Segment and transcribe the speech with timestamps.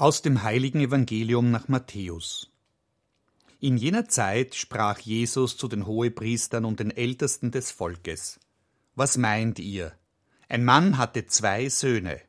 [0.00, 2.52] Aus dem heiligen Evangelium nach Matthäus.
[3.58, 8.38] In jener Zeit sprach Jesus zu den Hohepriestern und den Ältesten des Volkes.
[8.94, 9.92] Was meint ihr?
[10.48, 12.20] Ein Mann hatte zwei Söhne.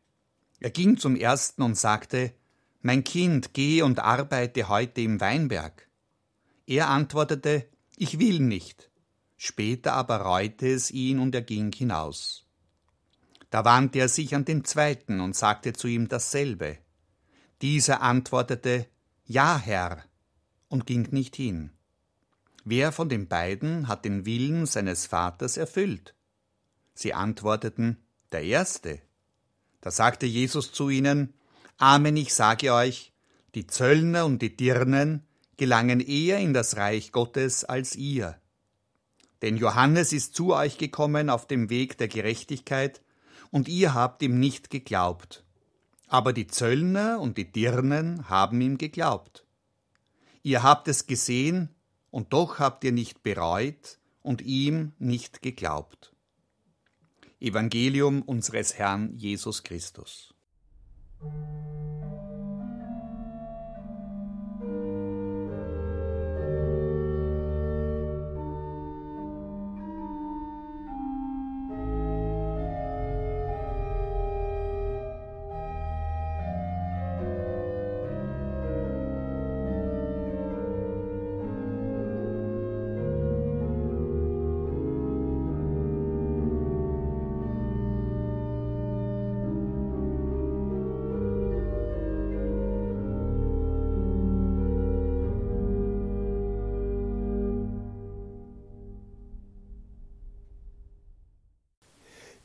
[0.60, 2.34] Er ging zum ersten und sagte,
[2.82, 5.88] Mein Kind, geh und arbeite heute im Weinberg.
[6.66, 7.68] Er antwortete,
[7.98, 8.90] Ich will nicht.
[9.38, 12.48] Später aber reute es ihn und er ging hinaus.
[13.52, 16.80] Da wandte er sich an den zweiten und sagte zu ihm dasselbe.
[17.62, 18.88] Dieser antwortete
[19.26, 20.04] Ja, Herr,
[20.70, 21.72] und ging nicht hin.
[22.64, 26.16] Wer von den beiden hat den Willen seines Vaters erfüllt?
[26.94, 27.98] Sie antworteten
[28.32, 29.02] Der Erste.
[29.82, 31.34] Da sagte Jesus zu ihnen
[31.78, 33.14] Amen, ich sage euch,
[33.56, 35.26] die Zöllner und die Dirnen
[35.58, 38.40] gelangen eher in das Reich Gottes als ihr.
[39.42, 43.02] Denn Johannes ist zu euch gekommen auf dem Weg der Gerechtigkeit,
[43.52, 45.44] und ihr habt ihm nicht geglaubt.
[46.10, 49.46] Aber die Zöllner und die Dirnen haben ihm geglaubt.
[50.42, 51.70] Ihr habt es gesehen,
[52.12, 56.16] und doch habt ihr nicht bereut und ihm nicht geglaubt.
[57.40, 60.34] Evangelium unseres Herrn Jesus Christus.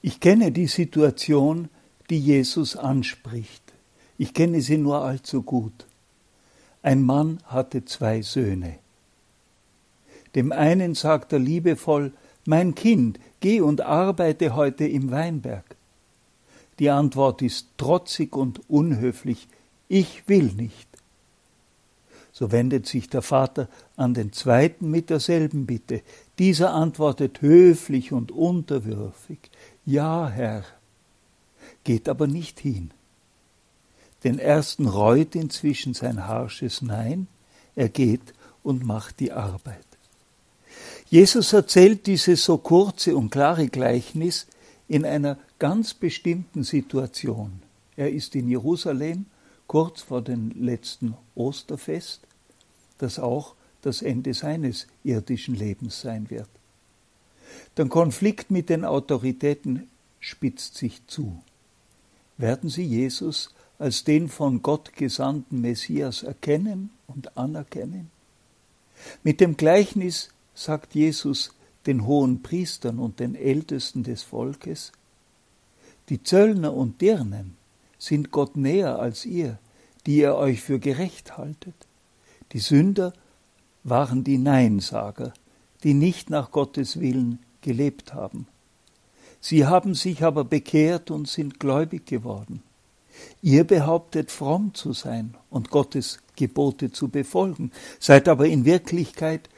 [0.06, 1.70] Ich kenne die Situation,
[2.10, 3.62] die Jesus anspricht.
[4.18, 5.86] Ich kenne sie nur allzu gut.
[6.82, 8.80] Ein Mann hatte zwei Söhne.
[10.34, 12.12] Dem einen sagt er liebevoll,
[12.44, 15.74] Mein Kind, geh und arbeite heute im Weinberg.
[16.80, 19.48] Die Antwort ist trotzig und unhöflich,
[19.88, 20.88] ich will nicht.
[22.30, 26.02] So wendet sich der Vater an den zweiten mit derselben Bitte.
[26.40, 29.38] Dieser antwortet höflich und unterwürfig,
[29.86, 30.64] ja, Herr,
[31.84, 32.90] geht aber nicht hin.
[34.24, 37.26] Den ersten reut inzwischen sein harsches Nein,
[37.74, 39.84] er geht und macht die Arbeit.
[41.10, 44.46] Jesus erzählt dieses so kurze und klare Gleichnis
[44.88, 47.62] in einer ganz bestimmten Situation.
[47.96, 49.26] Er ist in Jerusalem
[49.66, 52.20] kurz vor dem letzten Osterfest,
[52.98, 56.48] das auch das Ende seines irdischen Lebens sein wird.
[57.76, 59.88] Der Konflikt mit den Autoritäten
[60.20, 61.42] spitzt sich zu.
[62.36, 68.10] Werden sie Jesus als den von Gott gesandten Messias erkennen und anerkennen?
[69.22, 71.54] Mit dem Gleichnis sagt Jesus
[71.86, 74.92] den hohen Priestern und den Ältesten des Volkes,
[76.08, 77.56] die Zöllner und Dirnen
[77.98, 79.58] sind Gott näher als ihr,
[80.06, 81.74] die ihr euch für gerecht haltet.
[82.52, 83.14] Die Sünder
[83.82, 85.32] waren die Neinsager,
[85.82, 88.46] die nicht nach Gottes Willen gelebt haben.
[89.40, 92.62] Sie haben sich aber bekehrt und sind gläubig geworden.
[93.42, 99.48] Ihr behauptet fromm zu sein und Gottes Gebote zu befolgen, seid aber in Wirklichkeit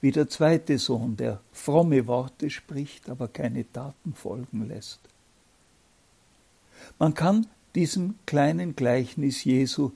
[0.00, 5.00] wie der zweite Sohn, der fromme Worte spricht, aber keine Taten folgen lässt.
[6.98, 9.92] Man kann diesem kleinen Gleichnis Jesu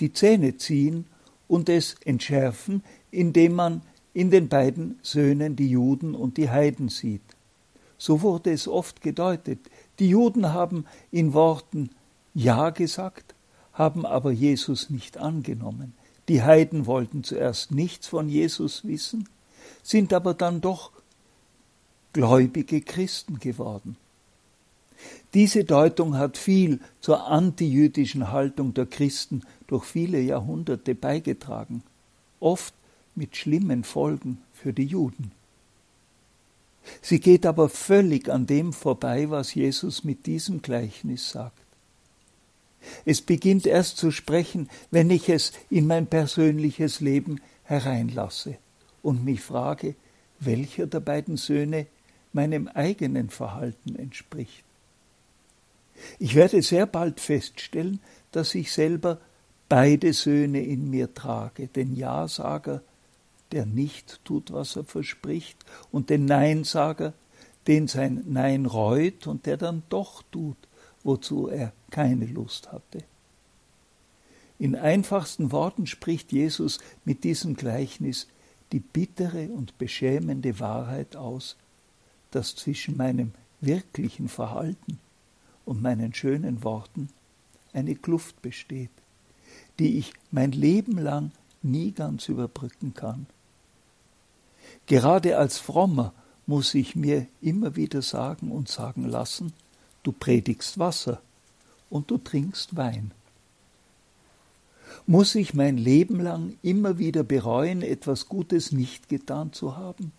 [0.00, 1.06] die Zähne ziehen
[1.46, 3.82] und es entschärfen, indem man
[4.12, 7.22] in den beiden Söhnen die Juden und die Heiden sieht.
[7.98, 9.58] So wurde es oft gedeutet.
[9.98, 11.90] Die Juden haben in Worten
[12.34, 13.34] Ja gesagt,
[13.72, 15.94] haben aber Jesus nicht angenommen.
[16.28, 19.28] Die Heiden wollten zuerst nichts von Jesus wissen,
[19.82, 20.92] sind aber dann doch
[22.12, 23.96] gläubige Christen geworden.
[25.34, 31.82] Diese Deutung hat viel zur antijüdischen Haltung der Christen durch viele Jahrhunderte beigetragen.
[32.38, 32.74] Oft
[33.14, 35.32] mit schlimmen Folgen für die Juden.
[37.02, 41.58] Sie geht aber völlig an dem vorbei, was Jesus mit diesem Gleichnis sagt.
[43.04, 48.56] Es beginnt erst zu sprechen, wenn ich es in mein persönliches Leben hereinlasse
[49.02, 49.94] und mich frage,
[50.38, 51.86] welcher der beiden Söhne
[52.32, 54.64] meinem eigenen Verhalten entspricht.
[56.18, 58.00] Ich werde sehr bald feststellen,
[58.32, 59.20] dass ich selber
[59.68, 62.82] beide Söhne in mir trage, den Ja-Sager
[63.52, 67.12] der nicht tut, was er verspricht, und den Neinsager,
[67.66, 70.56] den sein Nein reut und der dann doch tut,
[71.02, 73.04] wozu er keine Lust hatte.
[74.58, 78.26] In einfachsten Worten spricht Jesus mit diesem Gleichnis
[78.72, 81.56] die bittere und beschämende Wahrheit aus,
[82.30, 84.98] dass zwischen meinem wirklichen Verhalten
[85.64, 87.08] und meinen schönen Worten
[87.72, 88.90] eine Kluft besteht,
[89.78, 91.32] die ich mein Leben lang
[91.62, 93.26] nie ganz überbrücken kann.
[94.90, 96.12] Gerade als Frommer
[96.46, 99.52] muss ich mir immer wieder sagen und sagen lassen,
[100.02, 101.22] du predigst Wasser
[101.90, 103.12] und du trinkst Wein.
[105.06, 110.10] Muss ich mein Leben lang immer wieder bereuen, etwas Gutes nicht getan zu haben?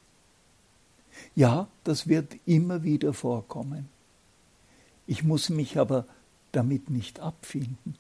[1.35, 3.89] Ja, das wird immer wieder vorkommen.
[5.05, 6.05] Ich muss mich aber
[6.53, 7.97] damit nicht abfinden.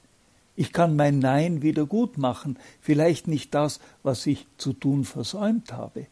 [0.55, 5.73] Ich kann mein Nein wieder gut machen, vielleicht nicht das, was ich zu tun versäumt
[5.73, 6.07] habe,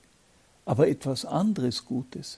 [0.69, 2.37] aber etwas anderes Gutes.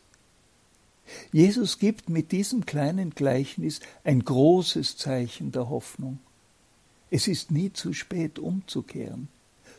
[1.34, 6.18] Jesus gibt mit diesem kleinen Gleichnis ein großes Zeichen der Hoffnung.
[7.10, 9.28] Es ist nie zu spät umzukehren,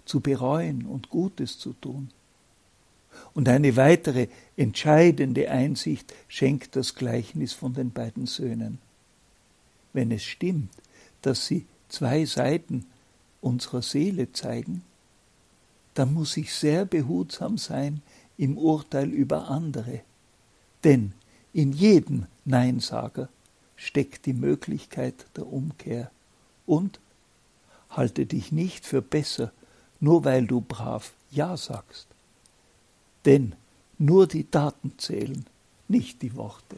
[0.04, 2.10] zu bereuen und Gutes zu tun.
[3.32, 4.28] Und eine weitere
[4.58, 8.80] entscheidende Einsicht schenkt das Gleichnis von den beiden Söhnen.
[9.94, 10.74] Wenn es stimmt,
[11.22, 12.84] dass sie zwei Seiten
[13.40, 14.82] unserer Seele zeigen,
[15.94, 18.02] dann muss ich sehr behutsam sein
[18.36, 20.00] im Urteil über andere.
[20.84, 21.12] Denn
[21.52, 23.28] in jedem Neinsager
[23.76, 26.10] steckt die Möglichkeit der Umkehr
[26.66, 27.00] und
[27.90, 29.52] halte dich nicht für besser,
[30.00, 32.08] nur weil du brav Ja sagst.
[33.24, 33.54] Denn
[33.98, 35.46] nur die Taten zählen,
[35.88, 36.76] nicht die Worte.